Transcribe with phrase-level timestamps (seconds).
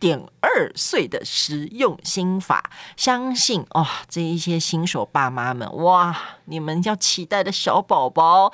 [0.00, 8.50] 点二岁的实用心法，相信哇、哦，这一些新手爸妈们哇，你们要期待的小宝宝。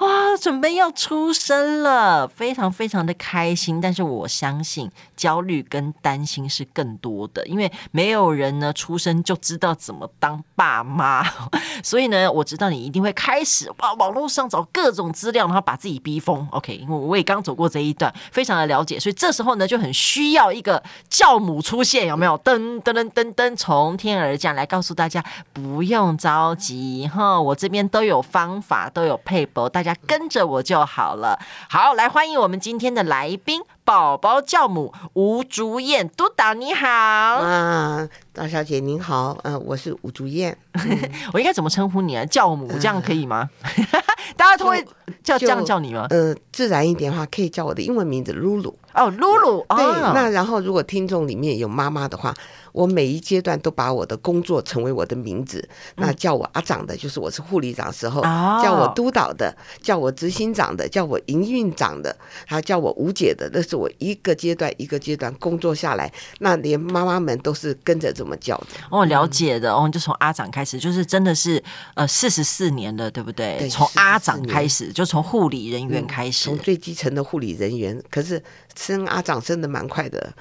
[0.00, 3.80] 哇，准备要出生了，非常非常的开心。
[3.80, 11.24] 但是我相信焦虑跟担心是更多的，因为没有人呢出生就知道怎么当爸妈。
[11.82, 16.46] 所以呢，我知道你一定会开始哇，网络上找各种资料，然后把自己逼疯。
[16.52, 19.00] OK，因为我也刚走过这一段，非常的了解。
[19.00, 22.36] 所以这时候呢，就很需要一个教母出现，有没有？
[22.40, 29.94] 噔噔噔噔噔，从天而降来告诉大家，不用着急哈，我这边都有方法，都有配博，大家。
[30.06, 31.38] 跟着我就好了。
[31.68, 36.88] 好，来欢迎我们今天的来宾，宝宝教母吴竹燕督导，你好。
[36.88, 40.56] 啊，大小姐您好，嗯、呃，我是吴竹燕。
[41.32, 42.24] 我应该怎么称呼你啊？
[42.24, 43.48] 教母这样可以吗？
[43.62, 44.00] 呃、
[44.36, 44.84] 大家都会
[45.22, 46.06] 叫这样叫你吗？
[46.10, 48.74] 呃，自然一点的话，可以叫我的英文名字露露。
[48.98, 49.64] 哦，露露。
[49.68, 52.34] 对，哦、那然后如果听众里面有妈妈的话。
[52.72, 55.66] 我每一阶段都把我的工作成为我的名字，
[55.96, 62.14] 嗯、那叫我阿长的，就是我是护理长时候；哦、叫我督导的，叫我执行长的，叫我营运长的，
[62.46, 68.66] 还叫我吴姐的，那是我一个阶段一个阶段工作下来，那连妈妈们都是跟着这么叫的。
[68.90, 71.62] 哦，了解的哦，就从阿长开始，就是真的是
[71.94, 73.56] 呃四十四年了，对不对？
[73.58, 78.42] 对，从阿长开始，就从护理人员开始，从、嗯、最基层的护理人员，可是
[78.76, 80.32] 生阿长生的蛮快的，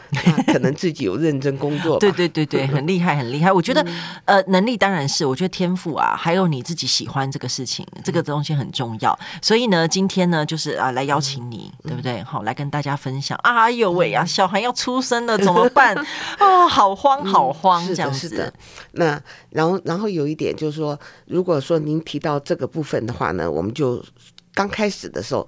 [0.52, 1.98] 可能自己有认真工作。
[1.98, 2.17] 吧 对。
[2.18, 3.52] 对对对， 很厉害，很厉害。
[3.52, 3.82] 我觉得，
[4.26, 9.18] 嗯、呃，能力当然是，我觉得天赋啊，还有你自己喜欢这个事情，这个东西很重要。
[9.42, 12.24] 所以呢，今天呢，就是啊，来邀请你，嗯、对不对？
[12.24, 13.38] 好，来跟大家分享。
[13.44, 15.96] 哎呦喂啊，小孩要出生了，怎么办？
[16.40, 18.28] 哦， 好慌，好慌，嗯、这样子。
[18.28, 18.52] 是的。
[18.94, 19.22] 那
[19.52, 24.04] 然后，然后有一点就是说，如果说您提到这个部分的话呢，我们就
[24.54, 25.48] 刚开始的时候。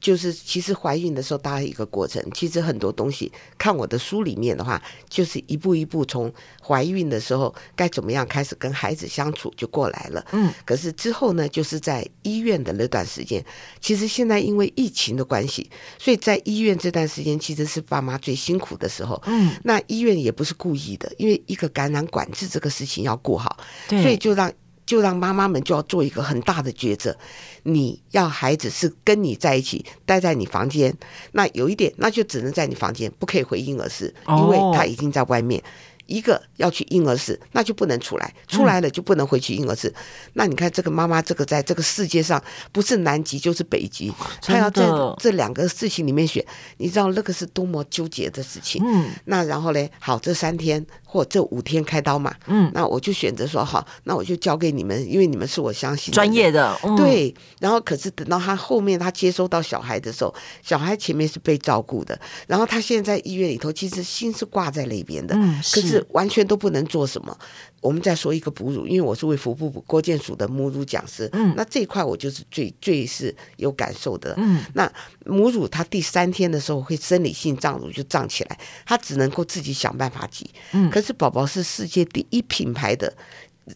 [0.00, 2.22] 就是其实怀孕的时候，大概一个过程。
[2.34, 6.32] 其实很多东西，看我的书里面的话，就是一步一步从
[6.62, 10.24] 怀孕的时候该怎么样开始跟孩子相处就过来了。
[10.32, 13.44] 嗯，可是之后呢，就是在医院的那段时间，
[13.80, 15.68] 其实现在因为疫情的关系，
[15.98, 19.20] 所以在医院这段时间其实是爸妈最辛苦的时候。
[19.26, 23.56] 嗯，那医院也不是故意的，因为一个感染管制这个事情要顾好，
[23.88, 24.52] 对所以就让。
[24.90, 27.16] 就让妈妈们就要做一个很大的抉择，
[27.62, 30.92] 你要孩子是跟你在一起，待在你房间，
[31.30, 35.62] 那有一点，那就只能在你房间，不可以回婴儿室，因为他已经在外面。
[36.10, 39.88] 一个要去婴儿室，那就不能出来，出来了就不能回去婴儿室。
[39.88, 39.94] 嗯、
[40.34, 44.12] 那你看这个妈妈，这个在这个世界上不是南极就是北极，
[44.42, 44.84] 她要在
[45.18, 46.44] 这两个事情里面选，
[46.78, 48.82] 你知道那个是多么纠结的事情。
[48.84, 49.88] 嗯，那然后呢？
[50.00, 50.84] 好，这三天。
[51.12, 57.34] 或这五天开刀嘛，嗯，那我就选择说好，那我就交给你们，因为你们是我相信专业的，嗯、对。
[57.58, 60.32] 然后可是等到他后面他接收到小孩的时候，
[60.62, 62.16] 小孩前面是被照顾的，
[62.46, 67.36] 然后他现在在医院里头，其实心是挂在那边的，嗯，可是完全都不能做什么。
[67.80, 74.90] 我们再说一个哺乳，因为我是为福部国建署的母乳讲师，嗯，那这一块我就是最最是有感受的，嗯，那
[75.24, 83.10] 母乳它第三天的时候会生理性胀乳就胀起来，它只能够自己想办法挤，嗯，可是宝宝是世界第一品牌的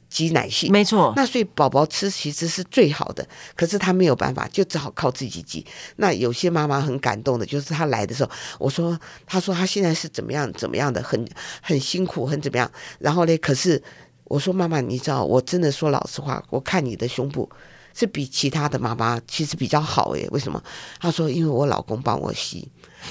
[0.09, 3.25] 挤奶器，没错，那所以宝宝吃其实是最好的，
[3.55, 5.65] 可是他没有办法，就只好靠自己挤。
[5.97, 11.25] 那有些妈妈很感动的，就是她来的时候，我说，她说她现在是怎么样怎么样的，很
[11.63, 12.69] 很辛苦，很怎么样。
[12.99, 13.81] 然后呢，可是
[14.25, 17.49] 我说妈妈，你知道，我真的说老实话，我看你的胸部
[17.95, 20.27] 是比其他的妈妈其实比较好诶。
[20.33, 20.61] 为什么？
[20.99, 22.69] 她说，因为我老公帮我吸，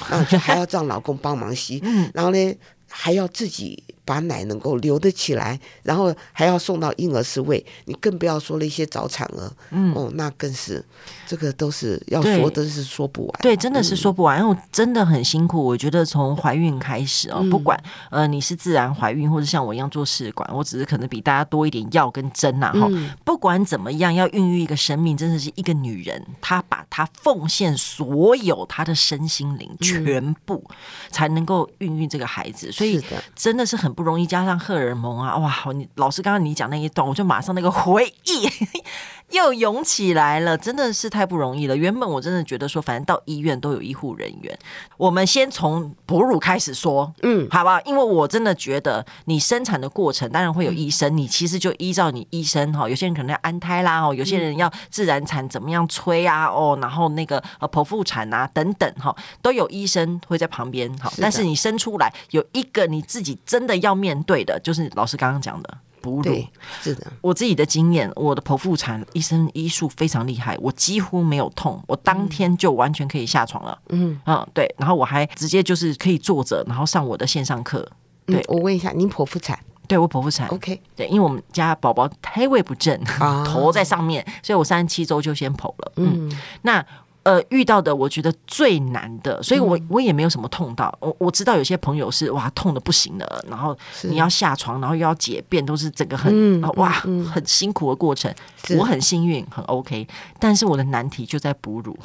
[0.10, 1.82] 然后就还要让老公帮忙吸，
[2.14, 2.56] 然后呢，
[2.90, 3.82] 还要自己。
[4.06, 10.84] 把奶能够留得起来，然后还要送到婴儿室喂，你更不要说那些早产儿，嗯，哦，那更是，
[11.26, 15.64] 这个都是要说真是说不完，对，真的是说不完，因为真的很辛苦。
[15.64, 22.90] 我觉得从怀孕开始哦，不管呃你是自然怀孕，或者像我一样做试管，我只是可能比大家多一点药跟针呐，哈，
[23.24, 30.62] 不管怎么样，要孕育一个生命，真的是一个女人，她把她奉献所有她的身心灵全部，
[31.10, 33.02] 才能够孕育这个孩子，所以
[33.34, 33.93] 真的是很。
[33.94, 35.54] 很不容易，加上荷尔蒙啊，哇！
[35.72, 38.50] 你老师刚刚你讲那一段，我就马上那个回忆
[39.30, 41.78] 又涌起来了，真的是太不容易了。
[41.78, 44.58] 原本我真的觉得说，反正到医院都有医护人员。
[44.98, 47.80] 我们先从哺乳开始说，嗯，好不好？
[47.82, 61.12] 因为我真的觉得你生产的过程当然会有医生，你其实就依照你医生哈，有些人可能要安胎啦，哦，有些人要自然产，怎么样催啊，哦，然后那个呃剖腹产啊等等哈，都有医生会在旁边哈。
[61.20, 65.78] 但是你生出来有一个你自己真的要面对的，就是老师刚刚讲的。
[66.02, 66.46] 哺乳
[66.82, 73.80] 是的，我自己的经验，我的剖腹产医生医术非常厉害，我几乎没有痛，我当天就完全可以下床了。
[73.88, 77.90] 嗯嗯，对，然后我还直接就是可以坐着，然后上我的线上课。
[78.26, 79.58] 对、嗯，我问一下，您剖腹产？
[79.88, 80.46] 对，我剖腹产。
[80.50, 85.92] OK，对，因为我们家宝宝胎位不正，啊、 头在上面，所以我三十七周就先剖了。
[85.96, 86.86] 嗯，嗯那。
[87.24, 90.94] 呃，遇到的我觉得最难的，所以我我也没有什么痛到。
[91.00, 98.34] 我我知道有些朋友是哇痛的不行了，然后你要下床，然后又要解便，都是整个很、嗯、哇、嗯、很辛苦的过程。
[98.78, 100.08] 我很幸运，很 OK，
[100.40, 101.98] 但是我的难题就在哺乳。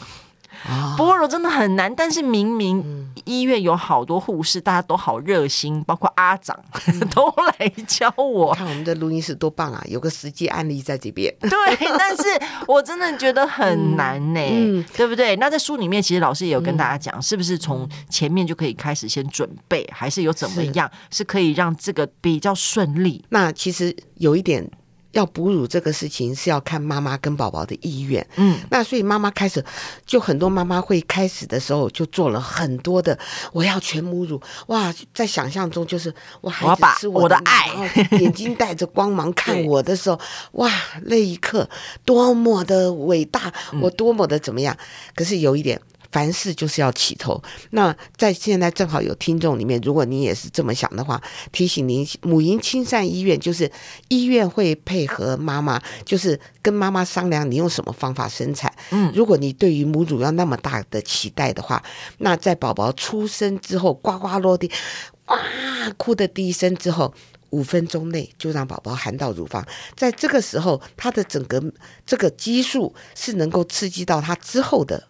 [0.97, 6.59] 哺乳真的很难，但是明明医院有好多护士，大家都好热心，包括阿长
[7.15, 8.55] 都来教我。
[8.55, 11.33] 看我们的录音室多棒啊，有个实际案例在这边。
[11.41, 11.51] 对，
[11.99, 12.23] 但是
[12.67, 15.37] 我真的觉得很难呢、欸，嗯嗯、对不对？
[15.37, 23.23] 那在书里面，其实老师也有跟大家讲，是不是从前面就可以开始先准备，还是有怎么样是可以让这个比较顺利？
[23.29, 24.69] 那其实有一点。
[25.13, 29.65] 要哺乳这个事情是要看妈妈跟宝宝的意愿，嗯，那所以妈妈开始
[30.05, 33.19] 就很多妈妈会开始的时候就做了很多的，
[33.53, 37.69] 我要全母乳，哇，在想象中就是我孩子是我的爱，
[38.19, 40.21] 眼睛带着光芒 看我的时候，
[40.53, 40.71] 哇，
[41.05, 41.69] 那一刻
[42.05, 44.77] 多么的伟大，我多么的怎么样？
[45.15, 45.81] 可是有一点。
[46.11, 47.41] 凡事就是要起头。
[47.71, 51.21] 那在现在正好有听众里面，如果你也是这么想的话，
[51.53, 53.71] 提醒您，母婴亲善医院就是
[54.09, 58.73] 医院会配合妈妈，就是跟妈妈商量你用什么方法生产。
[58.91, 61.83] 嗯，如果你对于母乳要那么大的期待的话，
[62.19, 64.71] 那在宝宝出生之后呱呱落地，
[65.27, 65.39] 哇，
[65.97, 67.13] 哭的第一声之后，
[67.51, 71.63] 五分钟内就让宝宝含到乳房，在这个时候，他的整个
[72.07, 75.09] 这个激素是能够刺激到他之后的。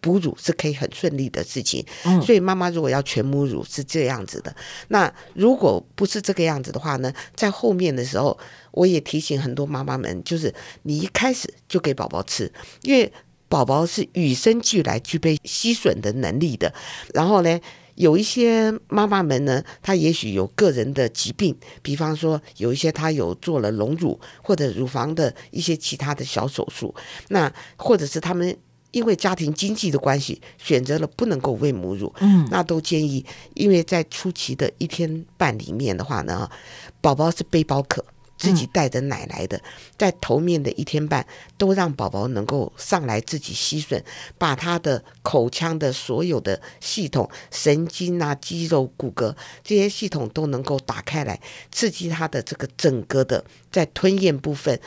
[0.00, 1.84] 哺乳是可以很顺利的事情，
[2.22, 4.54] 所以妈妈如果要全母乳是这样子的。
[4.88, 8.38] 那如果不是这个样子的话呢，在后面的时候，
[8.70, 10.52] 我也提醒很多妈妈们，就是
[10.84, 12.50] 你一开始就给宝宝吃，
[12.82, 13.12] 因为
[13.48, 16.72] 宝宝是与生俱来具备吸吮的能力的。
[17.12, 17.60] 然后呢，
[17.96, 26.94] 有一些妈妈们呢，她也许有个人的疾病，比方说有一些她有做了隆乳或者乳房的一些其他的小手术，
[27.28, 28.56] 那或者是他们。
[28.92, 36.50] 因为家庭经济的关系，选择了不能够喂母乳，嗯，那都建议，因为在初期的一天半里面的话呢，
[37.00, 38.04] 宝宝是背包客，
[38.36, 39.62] 自己带着奶来的，嗯、
[39.96, 41.24] 在头面的一天半，
[41.56, 44.02] 都让宝宝能够上来自己吸吮，
[44.38, 51.40] 把他的口腔的所有的系统、神经啊、肌肉、骨骼这些系统都能够打开来，
[51.70, 54.80] 刺激他的这个整个的在吞咽部分。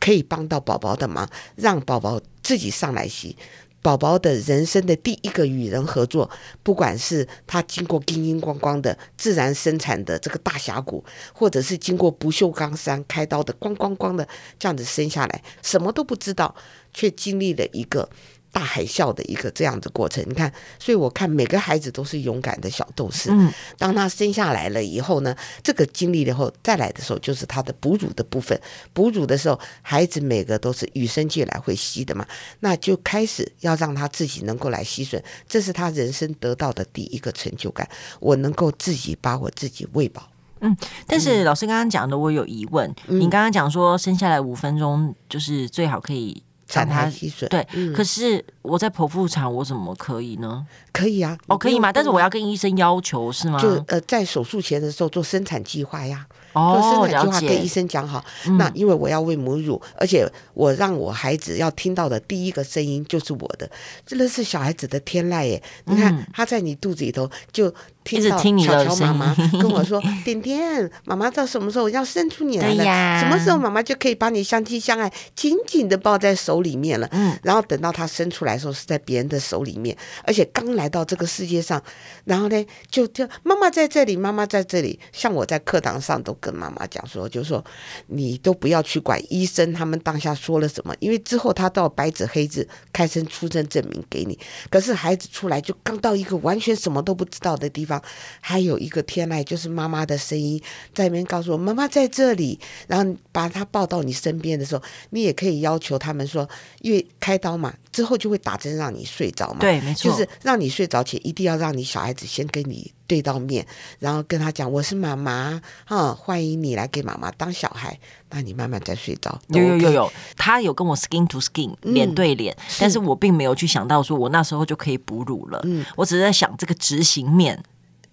[0.00, 3.36] 可以帮到宝宝的忙，让宝宝自己上来洗。
[3.82, 6.30] 宝宝的人生的第一个与人合作，
[6.62, 11.04] 不管是他经过叮叮咣咣的自然生产的这个大峡谷，
[11.34, 14.26] 或者是经过不锈钢山开刀的咣咣咣的
[14.58, 16.54] 这样子生下来，什么都不知道，
[16.94, 18.08] 却经历了一个。
[18.54, 23.28] 大海啸的一个这样的过程，你看，所以我看每个孩子都是勇敢的小斗士。
[23.32, 28.58] 嗯，当他生下来了以后呢，这个经历了以后再来的时候，就是他的哺乳的部分。
[28.92, 32.24] 哺乳的时候，孩子每个都是与生俱来会吸的嘛，
[32.60, 37.88] 那就开始要让他自己能够来吸吮，这是他人生得到的第一个成就感。
[38.20, 40.30] 我能够自己把我自己喂饱。
[40.60, 40.76] 嗯，
[41.08, 42.88] 但是老师刚刚讲的，我有疑问。
[43.08, 46.40] 嗯，你刚刚讲说生下来五分钟就是最好可以。
[46.66, 50.66] 产他吸水对，嗯、可是我在剖腹产，我怎么可以呢？
[50.92, 51.92] 可以啊，哦，可以吗？
[51.92, 53.60] 但是我要跟医生要求是吗？
[53.60, 56.26] 就呃，在手术前的时候做生产计划呀。
[56.54, 58.24] 哦，生产计划跟医生讲好。
[58.46, 63.70] 嗯、那因为我要喂母乳，而且我让我孩子要听到的第一个声音就是我的，
[64.06, 65.62] 真的是小孩子的天籁耶！
[65.84, 67.72] 你看他在你肚子里头就。
[68.04, 73.18] 听到巧巧妈妈跟我说：“点点，妈妈到什么时候要生出你来了？
[73.18, 77.08] 什么时候妈妈就可以把你相亲相爱，紧紧的抱在手手里面了。
[77.12, 81.82] 嗯，然后等到他生出来的时候是在别人的手里面，而且刚来到这个世界上，
[82.26, 85.00] 然后呢就就妈妈在这里，妈妈在这里。
[85.10, 87.64] 像我在课堂上都跟妈妈讲说，就是说
[88.08, 94.38] 你都不要去管医生他们当下说了什么，因为之后他到白纸黑字开生出生证明给你。
[94.68, 98.02] 可是孩子出来就刚到一个完全什么都不知道的地方，
[98.42, 100.60] 还有一个天籁，就是妈妈的声音
[100.92, 106.46] 在那边告诉我妈妈在这里，然后把他抱到你身边的时候，你也可以要求他们说，
[106.82, 113.66] 因为开刀嘛，之后就会打针让你睡着嘛，对，没错，就是让你睡着前一定要让你小孩子先跟你对到面，
[113.98, 117.98] 然后跟他讲我是妈妈，嗯，欢迎你来给妈妈当小孩，
[118.30, 119.40] 那你慢慢再睡着。
[119.48, 127.62] 有有有有，他有跟我 skin to skin，脸对脸，嗯，但是我并没有去想到说我那时候就可以哺乳了，嗯，我只是在想这个执行面，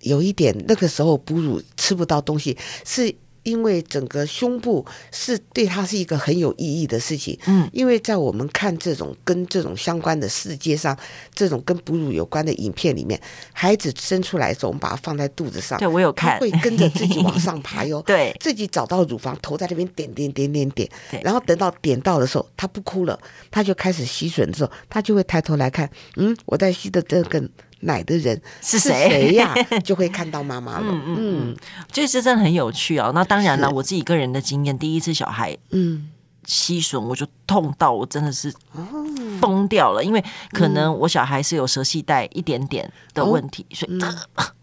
[0.02, 3.16] 有一点那个时候哺乳吃不到东西是。
[3.44, 10.98] 因为整个胸部是对他是一个很有意义的事情，嗯，因为在我们看这种跟这种相关的世界上，
[11.34, 13.20] 这种跟哺乳有关的影片里面，
[13.52, 20.90] 孩子生出来的时候，我们把它放在肚子上，对我有看，会跟着自己往上爬哟， 对，自己找到乳房，头在那边点点点点点，
[21.24, 23.20] 然后等到点到的时候，他不哭了，
[23.50, 27.44] 他就开始吸吮的时候，他就会抬头来看，嗯，我在吸的这个。
[27.82, 29.34] 奶的人是谁？
[29.34, 29.54] 呀？
[29.84, 30.88] 就会看到妈妈了。
[30.90, 31.04] 嗯
[31.52, 31.58] 嗯，
[31.92, 33.12] 这是真的很有趣哦。
[33.14, 36.10] 那当然了，我自己个人的经验，第一次小孩嗯。
[36.48, 38.52] 吸吮，我就痛到我真的是
[39.40, 40.22] 疯掉了，因为
[40.52, 44.00] 可能我小孩是有舌系带一点点的问题，所以。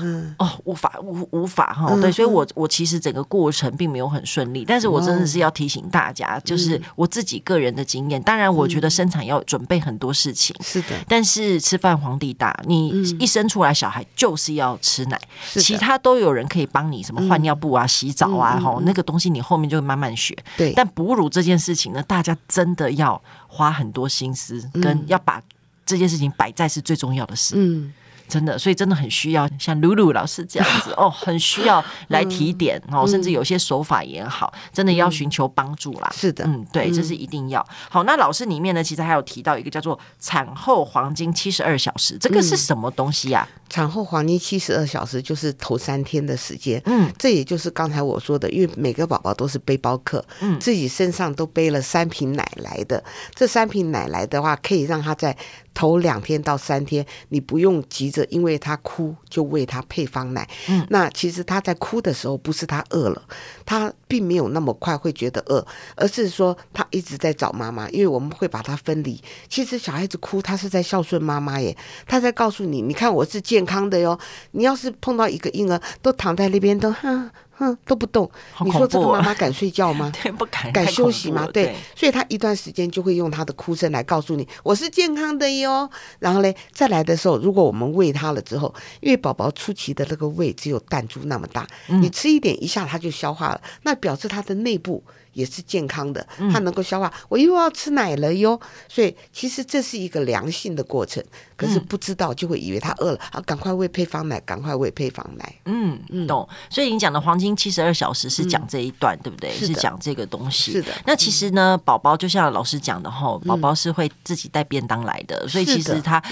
[0.00, 8.22] 嗯哦，无法无无法哈，对，所以我我其实整个过程并没有很顺利，但是我真的是要提醒大家，就是我自己个人的经验。
[8.22, 10.88] 当然，我觉得生产要准备很多事情，是的。
[11.08, 15.20] 但是吃饭皇帝大，你一生出来小孩就是要吃奶，
[15.54, 20.36] 其他都有人可以帮你，什么换尿布啊、洗澡啊，哈，那个东西你后面就会慢慢学。
[20.56, 25.42] 对，但哺乳这件事情呢，大家真的要花很多心思，跟要把
[25.84, 27.54] 这件事情摆在是最重要的事。
[27.56, 27.92] 嗯。
[28.30, 36.10] 真的，所以真的很需要像露露老师这样子 哦，很需要来提点哦，甚至有些手法也好，真的要寻求帮助啦。
[36.14, 37.66] 是的，嗯，对，这是一定要。
[37.90, 43.46] 好，那老师里面呢，其实还有提到一个叫做产后黄金七十二小时，这个是什么东西呀？
[43.68, 53.02] 产后黄金七十二小时就是头三天的时间，嗯，这也就是刚才我说的，因为每个宝宝都是背包客，嗯，自己身上都背了三瓶奶来的，
[53.34, 55.36] 这三瓶奶来的话，可以让他在。
[55.72, 60.48] 头两天到三天，你不用急着，因为他哭就喂他配方奶。
[60.68, 63.22] 嗯，那其实他在哭的时候，不是他饿了，
[63.64, 65.64] 他并没有那么快会觉得饿，
[65.96, 69.22] 而是说他一直在找妈妈，因为我们会把他分离。
[69.48, 74.18] 其实小孩子哭，他是在孝顺妈妈耶，他在告诉你，你看我是健康的哟。
[74.52, 77.30] 你要是碰到一个婴儿都躺在那边都哈。
[77.60, 78.28] 嗯，都不动。
[78.64, 80.10] 你说这个妈妈敢睡觉吗？
[80.22, 80.72] 对，不敢。
[80.72, 81.46] 敢休息吗？
[81.52, 85.88] 对，所以他一段时间就会用他的哭声来告诉你，我是健康的哟。
[86.18, 95.04] 然后嘞，再来的时候，如果我们喂他了之后，因为宝宝初期的那个胃只有弹珠那么大，你吃一点一下他就消化了，那表示他的内部。
[95.32, 97.12] 也是健康的，他能够消化。
[97.28, 101.22] 我又要吃奶了哟，所以其实这是一个良性的过程。
[101.56, 105.54] 可是不知道就会以为他饿了啊，赶快喂配方奶，赶快喂配方奶。
[105.66, 106.48] 嗯嗯，懂。
[106.70, 109.52] 所以你讲的黄金七十二小时是讲这一段，对不对？
[109.52, 110.72] 是讲这个东西。
[110.72, 110.90] 是的。
[111.04, 116.22] 那其实呢，宝宝就像老师讲的哈，宝宝是会自己带便当来的，所以其实他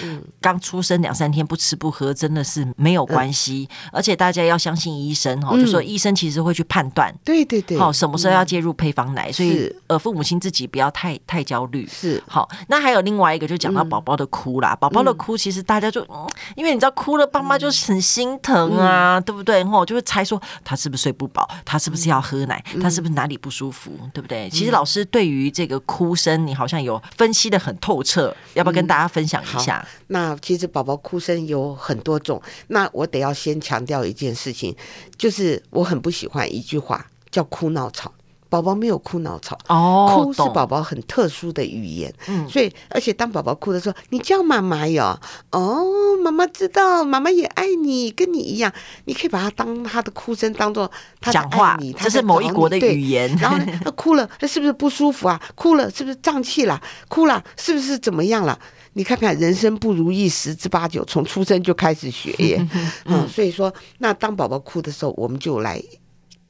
[0.40, 3.68] 刚出生两三天不吃不喝真的是没有关系。
[3.92, 8.87] 而且大家要相信医生哈，就说医生其实会去判断，对对对，好，什么时候要介入配。
[8.88, 11.86] 配方奶，所以呃，父母亲自己不要太太焦虑。
[11.86, 14.74] 是好，那还有另外一个，就讲到宝宝的哭啦。
[14.74, 16.26] 宝宝、嗯、的哭，其实大家就、嗯、
[16.56, 19.58] 因为你知道，哭了，爸妈就很心疼啊，嗯、对不对？
[19.58, 24.48] 然后就会猜说他是不是睡不饱，他是不是要喝奶，嗯、他是不是哪里不舒服，对不对？
[24.48, 29.86] 其实老师对于这个哭声，你好像有分析的很透彻，要不要跟大家分享一下？
[29.86, 34.74] 嗯、那其实宝宝哭声有很多种，那我得要先强调一件事情，
[35.18, 38.12] 就是我很不喜欢一句话叫哭闹吵。
[38.48, 45.18] 宝宝没有哭闹吵，哦，哭是宝宝很特殊的语言，嗯，所以而且当宝宝哭的时候，你叫妈妈哟，
[45.50, 48.72] 哦，妈妈知道，妈妈也爱你，跟你一样，
[49.04, 50.90] 你可以把它当他的哭声当做
[51.20, 53.28] 他讲话，你，这是某一国的语言。
[53.36, 55.40] 然后呢， 哭了，他是不是不舒服啊？
[55.54, 56.80] 哭了，是不是胀气了？
[57.08, 58.58] 哭了，是不是怎么样了？
[58.94, 62.68] 你看看，人生不如意十之八九，从出生就开始学耶，
[63.04, 65.82] 嗯，所以说，那当宝宝哭的时候，我们就来。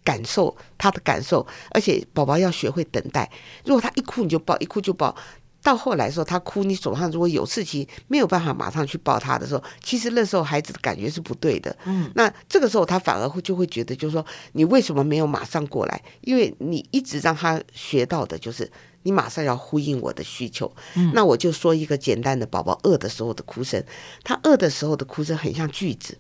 [0.09, 3.31] 感受他的感受，而且宝宝要学会等待。
[3.67, 5.15] 如果他一哭你就抱，一哭就抱，
[5.62, 11.77] 到后来说他哭，你手上如果有事情没有办法马上去抱他的时候，其实那时候孩子的感觉是不对的。
[11.85, 16.03] 嗯，那这个时候他反而会就会觉得，就是说你为什么没有马上过来？
[16.23, 18.71] 因为你一直让他学到的就是
[19.03, 20.73] 你马上要呼应我的需求。
[20.95, 23.85] 嗯，那我就说一个简单的，宝宝饿的时候的哭声，
[24.25, 26.17] 他饿的时候的哭声很像句子，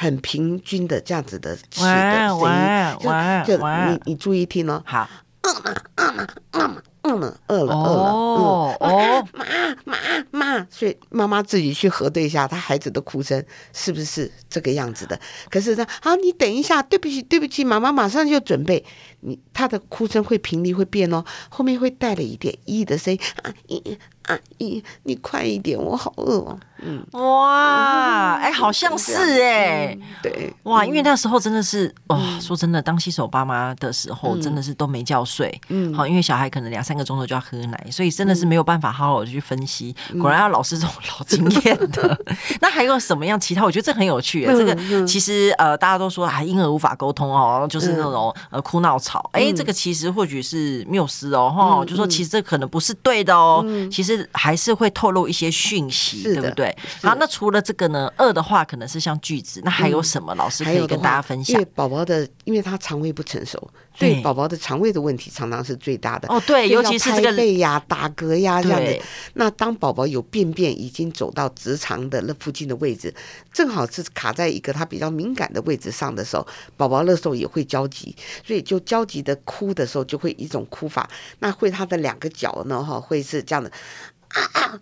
[0.00, 3.44] 很平均的这样子的词的声音。
[3.44, 4.80] 就就你你注意听哦。
[4.86, 5.08] 好。
[5.40, 7.74] 饿了，饿了，饿了饿了饿了，
[8.12, 9.44] 哦哦，妈
[9.84, 9.96] 妈
[10.30, 15.18] 妈，所以妈妈自己去核对一下，他孩子的哭声是不是这个样子的？
[15.48, 18.84] 可是呢，好，你等一下，对不起，对不起，妈妈马上就准备。
[19.20, 26.58] 你他的哭声会频率会变哦，后面会带了一点一的声音啊，一啊一，你快一点，我好饿哦。
[26.80, 39.92] 嗯，哇，哎，好像是哎，对，哇，因为那时候真的是哇，说真的，当新手爸妈的时候，真的是都没觉睡，嗯，好，因为小孩可能两三个钟头就要喝奶，所以真的是没有办法好好的去分析。
[40.20, 42.16] 果然要老师这种老经验的。
[42.60, 43.64] 那还有什么样其他？
[43.64, 44.44] 我觉得这很有趣。
[44.44, 49.28] 这个其实呃，大家都说啊，婴儿无法沟通哦，就是那种呃哭闹吵。
[49.32, 56.76] 哎，这个其实或许是缪斯哦，哈，就说其实这可能不是对的哦，其实还是会透露一些讯息，对不对？
[57.02, 60.34] 好，那除了这个呢，二的话可能是像句子，那还有什么？
[60.34, 61.54] 老师可以跟大家分享。
[61.54, 66.26] 因为宝宝的，因为他肠胃不成熟，对宝宝的肠胃的问题常常是最大的。
[66.32, 68.98] 哦，对，尤其是这个背呀、打嗝呀这样的。
[69.34, 73.14] 那当宝宝有便便已经走到直肠的那附近的位置，
[73.52, 76.46] 正好是卡在一个他比较敏感的位置上的时候，
[76.78, 81.06] 宝宝那时候也会焦急，所以就焦急的哭的时候，就会一种哭法。
[81.40, 83.70] 那会他的两个脚呢，哈，会是这样的
[84.28, 84.80] 啊啊。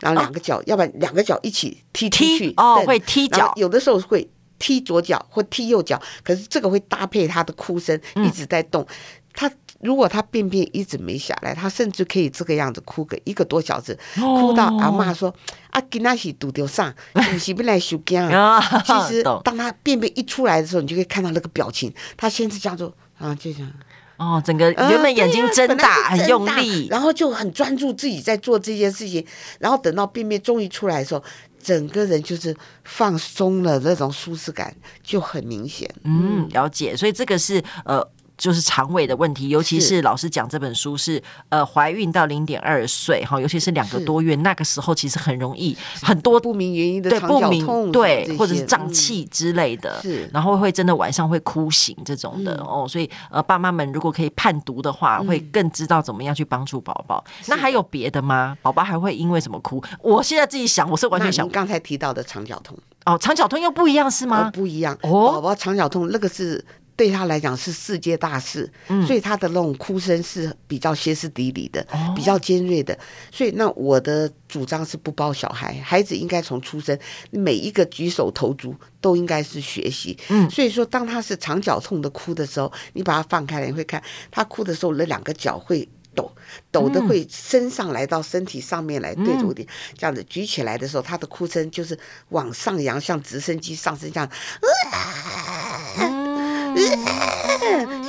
[0.00, 4.28] 然后两个脚，要不然两个脚一起踢踢去哦，会踢脚，有的时候会
[4.64, 8.86] 踢左脚或踢右脚，可是这个会搭配他的哭声一直在动。
[9.34, 15.28] 他如果他便便一直没下来，他甚至可以这个样子哭个一个多小时，哭到阿妈说
[15.68, 18.26] 啊，今那是肚丢上，你是不来收惊。
[18.86, 23.70] 其实当他便便一出来的时候，你就可以看到那个表情，他先是这样做啊，就这样。
[24.16, 29.26] 哦，整个原本眼睛睁大，很用力，然后就很专注自己在做这件事情，
[29.58, 31.22] 然后等到便便终于出来的时候，
[31.64, 32.54] 整个人就是
[32.84, 35.88] 放松了，那种舒适感就很明显。
[36.04, 38.06] 嗯，了解，所以这个是呃。
[38.36, 57.24] 就是肠胃的问题，尤其是老师讲这本书是呃怀孕到零点二岁哈，尤其是两个多月那个时候，其实很容易很多不明原因的肠绞痛，对，或者是胀气之类的，是，然后会真的晚上会哭醒这种的哦，所以呃爸妈们如果可以判读的话，会更知道怎么样去帮助宝宝。
[57.46, 58.56] 那还有别的吗？
[58.62, 59.82] 宝宝还会因为什么哭？
[60.00, 62.76] 我现在自己想，我是完全想刚才提到的肠绞痛
[63.06, 64.50] 哦，肠绞痛又不一样是吗？
[64.52, 66.64] 不一样哦，宝宝肠绞痛那个是。
[66.96, 72.96] 对他来讲是世界大事，嗯、所以他的那种哭声是比较歇斯底里的，哦、比较尖锐的。
[73.32, 76.96] 所以那我的主张是不包小孩，孩子应该从出生
[77.30, 80.16] 每一个举手投足都应该是学习。
[80.28, 86.30] 嗯，所以说当他是肠绞痛的哭的时候，你把他放开来，你会看他哭的时候，那两个脚会抖，
[86.70, 89.66] 抖的会升上来到身体上面来，对着我点
[89.98, 94.30] 这样子举起来的时候，他的哭声就是往上扬，像直升机上升这样。
[94.62, 95.43] 呃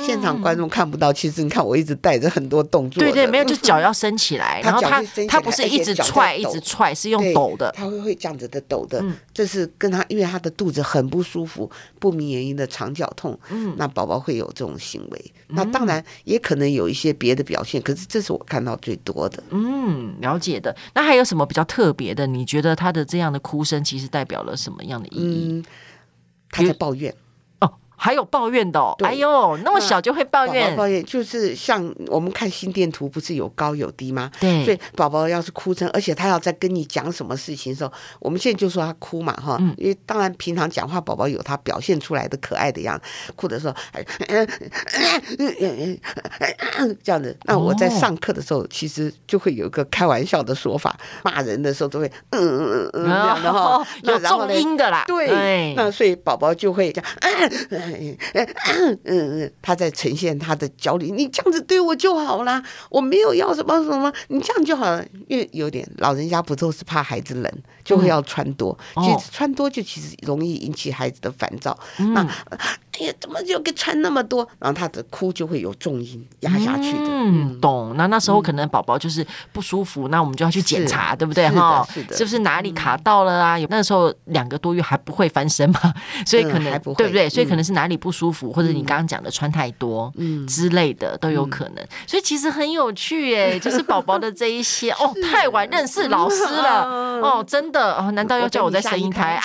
[0.04, 3.02] 现场观众看不到，其实你看我一直带着很多动作。
[3.02, 7.72] 对对，没有，就脚要伸起来，然后他他不是一直踹一直踹，是用抖的。
[7.72, 13.38] 他会会这样子的抖的，这是跟他因为他的肚子很不舒服，不明原因的肠绞痛。
[13.50, 19.42] 嗯，那宝宝会有这种行为，那当然也可能有一些别的表现，可是这是我看到最多的。
[19.50, 20.74] 嗯，了解的。
[20.94, 22.26] 那还有什么比较特别的？
[22.26, 25.48] 你觉得他的这样的哭声其实代表了什么样的意义？
[25.50, 25.64] 嗯，
[26.50, 27.12] 他在抱怨。
[28.06, 30.62] 还有抱怨的，哦，哎呦，那么小就会抱怨。
[30.66, 34.30] 宝宝抱怨就是像我们看心电图，不是有高有低吗？
[34.38, 34.64] 对。
[34.64, 43.74] 所以宝宝要是哭声，而且他要在跟你讲什么事情的时候，我们现在就说他哭嘛，哈，嗯、因为当然平常讲话，宝宝有他表现出来的可爱的样子，哭的时候，
[47.02, 47.36] 这样子。
[47.42, 55.02] 那我在上课的时候，其实就会有一个开玩笑的说法，骂人的时候都会嗯嗯嗯嗯这样的哈，有重音的啦。
[55.08, 55.74] 对。
[55.74, 57.10] 那所以宝宝就会这样。
[57.70, 61.10] 嗯嗯嗯，他在呈现他的焦虑。
[61.10, 65.04] 你这样子对我就好啦，我没有要什么什么，你这样就好了。
[65.28, 67.52] 因为有点老人家不都是怕孩子冷，
[67.84, 68.76] 就会要穿多。
[68.96, 71.78] 其实穿多就其实容易引起孩子的烦躁。
[72.14, 72.26] 那
[72.98, 74.46] 哎呀，怎么就给穿那么多？
[74.58, 77.04] 然后他的哭就会有重音压下去的。
[77.04, 77.94] 嗯，懂。
[77.96, 81.48] 那那时候可能宝宝就是不舒服，嗯、那我们就要去检查，对不对？
[81.50, 83.58] 哈，是的，是不是哪里卡到了啊？
[83.58, 85.80] 有、嗯、那时候两个多月还不会翻身嘛，
[86.26, 87.28] 所以可能、嗯、对不对？
[87.28, 91.84] 所以可能是哪里不舒服，嗯、或者你刚刚讲的穿太多，嗯之类的都有可能。
[91.84, 96.84] 嗯、所以其实很有趣耶， 就是宝宝的这一些哦，太晚认识老师了
[97.22, 99.42] 哦，真的哦，难道要叫我再生一胎啊？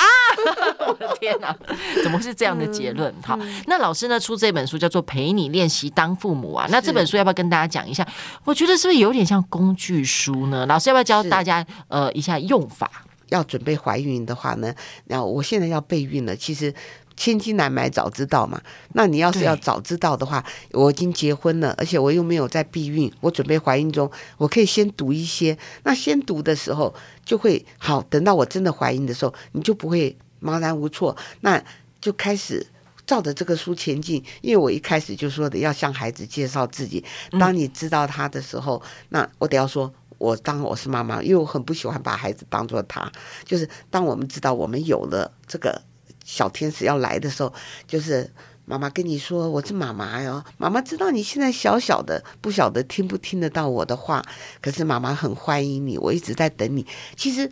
[0.87, 1.55] 我的天哪，
[2.03, 3.13] 怎么会是这样的结论？
[3.23, 3.37] 好，
[3.67, 8.07] 那老师呢出这本书叫做《陪你练习当父母》啊，那这本书要不要跟大家讲一下？
[8.43, 10.65] 我觉得是不是有点像工具书呢？
[10.65, 12.89] 老师要不要教大家呃一下用法？
[13.29, 14.73] 要准备怀孕的话呢，
[15.05, 16.73] 那我现在要备孕了，其实
[17.15, 18.61] 千金难买早知道嘛。
[18.91, 25.57] 那你要是要早知道的话，我已经结婚了，而且我又没有在避孕，我准备怀孕中，我可以先读一些。
[25.83, 31.63] 那先读的时候就会好，等到我真的怀孕的时候，你就不会茫然无措，那
[32.01, 32.67] 就开始。
[33.11, 37.03] 照着这个书前进，因为我一开始就说的要向孩子介绍自己。
[37.37, 43.11] 当你知道他的时候，那我得要说，我当我是妈妈，因为我很不喜欢把孩子当做他。
[43.43, 45.81] 就是当我们知道我们有了这个
[46.23, 47.53] 小天使要来的时候，
[47.85, 48.31] 就是
[48.63, 50.41] 妈妈跟你说我是妈妈哟。
[50.57, 54.23] 妈妈知道你现在小小的，不晓得听不听得到我的话，
[54.61, 56.87] 可是妈妈很欢迎你，我一直在等你。
[57.17, 57.51] 其实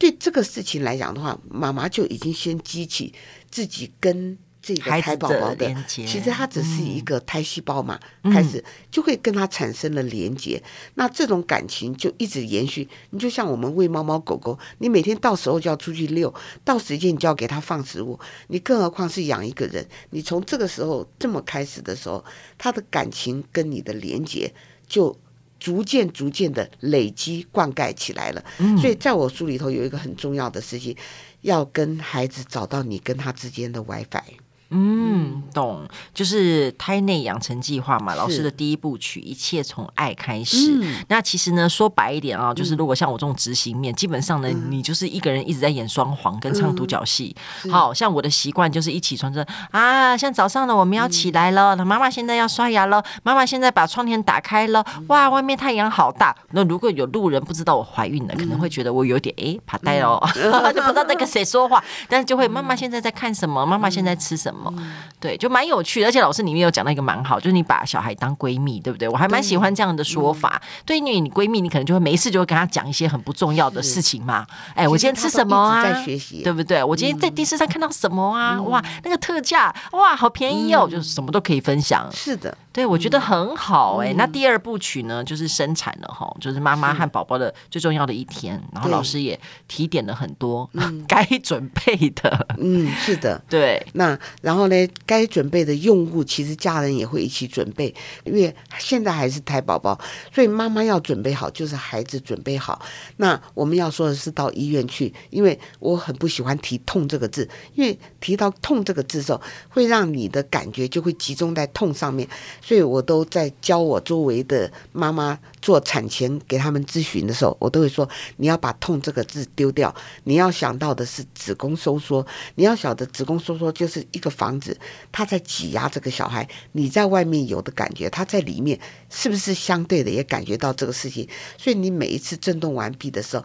[0.00, 3.14] 对这个事情来讲的话，妈妈就已经先激起
[3.48, 4.36] 自己跟。
[4.66, 12.88] 这个胎宝宝的，其实它只是一个胎细胞嘛，嗯、开始就会跟它产生了连接，嗯、那这种感情就一直延续。
[13.10, 22.24] 你就像我们喂猫猫狗狗，你每天到时候就要出去遛，到时间你就要给它放食物，你更何况是养一个人，你从这个时候这么开始的时候，
[22.58, 24.52] 它的感情跟你的连接
[24.88, 25.16] 就
[25.60, 28.44] 逐渐逐渐的累积灌溉起来了。
[28.58, 30.96] 嗯、所以在我书里头有一个很重要的事情，
[31.42, 34.42] 要跟孩子找到你跟他之间的 WiFi。
[34.70, 40.78] 嗯，懂，就是胎内养成计划嘛，老师的第一部曲，一切从爱开始。
[40.82, 47.34] 嗯、那其实呢，说白一点啊，就是如果像我这种执行面，嗯、基本上呢，你就是一个人一直在演双簧跟唱独角戏。
[47.64, 56.34] 嗯、好像我的习惯就是一起床着啊，像早上呢，我们要起来了，那妈妈现在要刷牙了，妈妈现在把窗帘打开了，哇，外面太阳好大。
[56.50, 60.20] 那如果有路人不知道我怀孕了，可能会觉得我有点哎怕呆哦，
[60.74, 64.65] 就不知道在跟谁说话，但是就会妈妈现在在看什么，妈妈现在吃什么。
[64.76, 69.08] 嗯、对，就蛮有趣的，而且老师里面有讲到一个蛮好，就是你把小孩当闺蜜，对不对？
[69.08, 70.60] 我还蛮喜欢这样的说法。
[70.84, 74.46] 对，因为你闺蜜，你可能就会没事就会跟她讲一些很不重要的事情嘛。
[74.74, 75.82] 哎，我今天吃什么啊？
[75.82, 76.82] 在学习，对不对？
[76.82, 78.60] 我今天在电视上看到什么啊？
[78.62, 82.08] 哇，那个特价，哇，好便宜哦，就是什么都可以分享。
[82.12, 82.56] 是的。
[82.76, 84.12] 对，我觉得很好哎。
[84.18, 88.62] 那第二部曲呢，就是生产了哈，就是妈妈和宝宝的最重要的一天。
[88.74, 90.68] 然后老师也提点了很多
[91.08, 92.46] 该准备的。
[92.58, 93.82] 嗯，是的，对。
[93.94, 99.98] 那然后呢，该准备的用物，其实家人也会一起准备，因为现在还是胎宝宝，
[100.30, 102.82] 所以妈妈要准备好，就是孩子准备好。
[103.16, 112.28] 那我们要说的是到医院去，因为我很不喜欢提痛这个字，因为提到痛这个字的时候，会让你的感觉就会集中在痛上面。
[112.66, 122.26] 所以我都在教我周围的妈妈做产前给他们咨询的时候，我都会说：你要把“痛”这个字丢掉，你要想到的是子宫收缩。
[122.56, 124.76] 你要晓得，子宫收缩就是一个房子，
[125.12, 126.48] 它在挤压这个小孩。
[126.72, 128.76] 你在外面有的感觉，它在里面
[129.10, 131.28] 是不是相对的也感觉到这个事情？
[131.56, 133.44] 所以你每一次震动完毕的时候。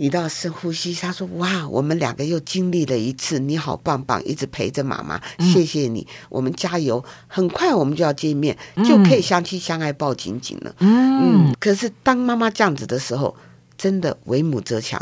[0.00, 0.94] 你到深呼吸。
[0.94, 7.04] 他说：“哇，我们两个又经历了一次，你好棒棒，一直陪着妈妈，谢谢你，嗯、我们加油。
[7.26, 10.74] 很快我们就要见面，嗯、就可以相亲相爱抱紧紧了。
[10.78, 13.36] 嗯，嗯，可是当妈妈这样子的时候，
[13.76, 14.98] 真的为母则强，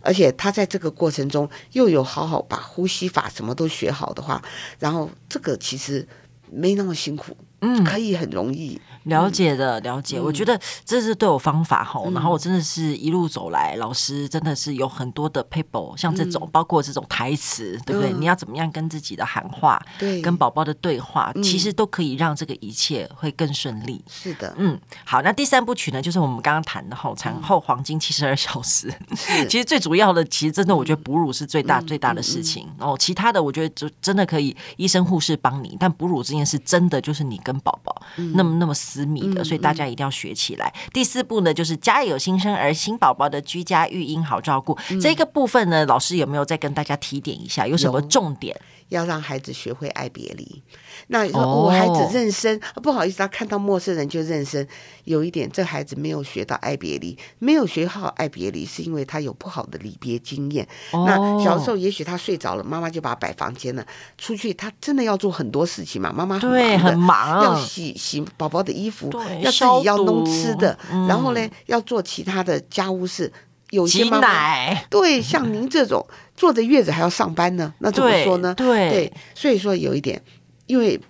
[0.00, 4.42] 而且他在这个过程中又有好好把呼吸法什么都学好的话，
[4.80, 6.04] 然后这个其实
[6.50, 10.20] 没那么辛苦，嗯，可以很容易。”了解的，了解。
[10.20, 12.02] 我觉得这是都有方法哈。
[12.12, 18.12] 然后我真的是一路走来，老师真的是有很多的 paper，像这种，包括这种台词，对不对？
[18.12, 24.04] 你要怎么样跟自己的喊话，对，跟宝宝的对话，其实都可以让这个一切会更顺利。
[24.08, 25.22] 是的，嗯，好。
[25.22, 28.92] 那第三部曲呢，就是我们刚刚谈的后产后黄金七十二小时。
[29.48, 32.68] 其实最主要的，其实真的，我觉得哺乳是最大最大的事情。
[32.78, 38.02] 哦，其他的我觉得就真的可以医生护士帮你，但哺乳这件事真的就是你跟宝宝
[38.34, 38.74] 那么那么。
[38.90, 40.72] 私密的，所以大家一定要学起来。
[40.92, 44.76] 第四步呢，就是家有新生儿、新宝宝的居家育婴好照顾。
[44.90, 47.66] 嗯、这个部分呢，老师有没有再跟大家提点一下？
[47.66, 48.58] 有什么重点？
[48.90, 50.62] 要让孩子学会爱别离。
[51.08, 54.64] 那你说我孩子认生，不好意思，他看到陌生人就认生，
[55.04, 60.68] 有一点，这孩子没有学到爱别离，没有学好爱别离，是因为他有不好的离别经验。
[60.92, 63.86] 那小时候也许他睡着了，妈妈就把他摆房间了，
[64.18, 73.32] 出去他真的要做很多事情嘛，妈妈很忙，很忙，要洗洗宝宝的衣服，要自己要弄吃的，然后呢，要做其他的家务事。
[73.70, 76.04] 有些妈妈对，像您这种
[76.36, 78.54] 坐着月子还要上班呢，那怎么说呢？
[78.54, 80.20] 对，对，所以说有一点，
[80.66, 81.00] 因为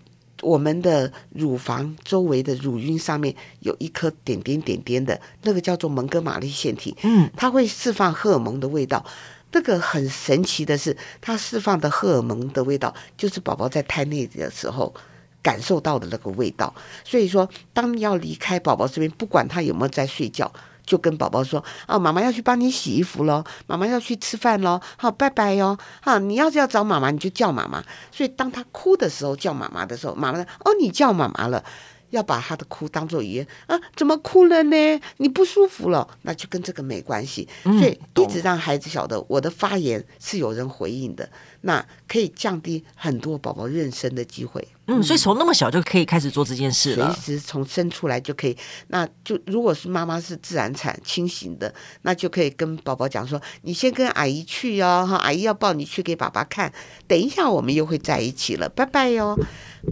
[0.43, 9.05] 我们的乳房周围的乳晕上面有一颗点点点点的，那个叫做蒙哥马利腺体，嗯，它会释放荷尔蒙的味道。
[9.53, 14.95] 那个很神奇的是，它释放的荷尔蒙的味道，就是宝宝在胎内的时候
[15.43, 16.73] 感受到的那个味道。
[17.05, 20.53] 所以说，当要离开宝宝这边，不管他有没有在睡觉。
[20.91, 27.81] 就跟宝宝说：“哦，妈妈要去帮你洗衣服喽，妈妈要去吃饭喽，好，拜拜哟，好，你要是要找妈妈，你就叫妈妈。
[28.11, 31.63] 所以当他哭的时候，叫妈妈的时候，妈妈说：哦，你叫妈妈了。”
[32.11, 33.79] 要把他的哭当做语言啊？
[33.97, 35.01] 怎么哭了呢？
[35.17, 36.07] 你不舒服了？
[36.23, 37.49] 那就跟这个没关系。
[37.63, 41.29] 所以一直让孩子晓得我的发言是有人回应的，
[41.63, 44.67] 那可以降低很多宝宝认生的机会。
[44.87, 47.15] 嗯，所以从那么小就可以开始做这件事了。
[47.15, 48.57] 随时从生出来就可以。
[48.89, 56.73] 那就如果是妈妈是自然产清醒的，那就可以跟宝宝讲说：“你先跟阿姨去哦，哈，阿姨要抱你去给爸爸看。
[57.07, 59.39] 等一下我们又会在一起了，拜拜哟，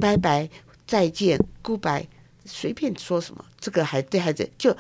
[0.00, 0.48] 拜拜。”
[0.88, 2.06] 再见，Goodbye，
[2.46, 4.74] 随便说什么，这个还对孩子就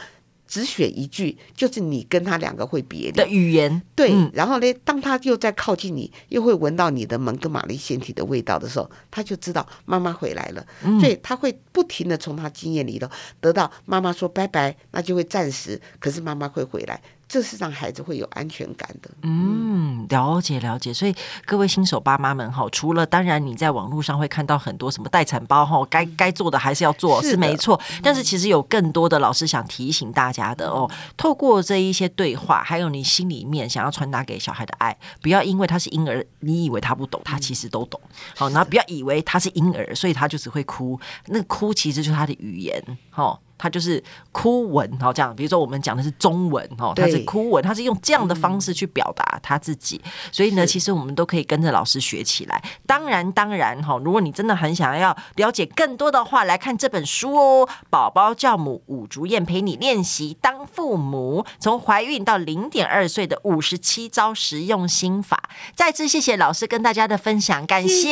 [0.46, 3.82] 只选一句，就是你跟他两个会别离的语言。
[3.94, 10.66] 对，嗯、然后呢，当他又在靠近你，又会闻到你的蒙哥马利腺体的味道的时候，他就知道妈妈回来了。
[10.82, 13.06] 嗯、所以他会不停的从他经验里头
[13.40, 16.98] 得到妈妈说拜拜，那就会暂时，可是妈妈会回来。
[17.28, 19.10] 这是让孩子会有安全感的。
[19.22, 20.94] 嗯，了解了解。
[20.94, 21.14] 所以
[21.44, 27.78] 各位新手爸妈们哈，除了当然你在网络上会看到很多什么待产包哈，该该做的还是要做，是，是没错。
[28.02, 38.00] 但是其实有更多的老师想提醒大家的哦，透过这一些对话，还有你心里面想要传达给小孩的爱，不要因为他是婴儿，你以为他不懂，他其实都懂。
[38.34, 43.38] 好，然后不要以为他是婴儿，所以他就只会哭，那个哭其实就是他的语言，哈。
[43.58, 52.62] 他就是哭文，然后这样，比如说我们讲的是中文，哈，他是哭文，他是用这样的方式去表达他自己，所以呢，其实我们都可以跟着老师学起来。
[52.86, 65.42] 当然，当然，哈，如果你真的很想要了解更多的话，来看这本书哦，《宝宝教母五竹燕陪你练习当父母，从怀孕到零点二岁的五十七招实用心法》。
[65.74, 68.08] 再次谢谢老师跟大家的分享，感谢，谢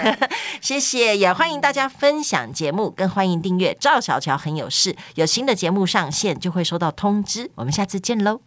[0.00, 0.18] 谢，
[0.60, 7.50] 谢谢，也欢迎大家分享节目，更欢迎订阅赵小乔很有事，有新的节目上线就会收到通知。
[7.56, 8.40] 我们下次见喽。